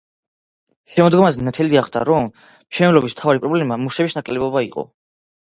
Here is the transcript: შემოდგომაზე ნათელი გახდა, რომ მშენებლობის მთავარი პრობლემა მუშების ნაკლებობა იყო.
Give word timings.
შემოდგომაზე 0.93 1.43
ნათელი 1.49 1.77
გახდა, 1.81 2.03
რომ 2.11 2.25
მშენებლობის 2.31 3.17
მთავარი 3.17 3.45
პრობლემა 3.47 3.81
მუშების 3.85 4.21
ნაკლებობა 4.21 4.69
იყო. 4.71 4.89